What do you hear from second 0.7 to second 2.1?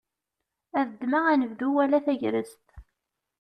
Ad ddmeɣ anebdu wala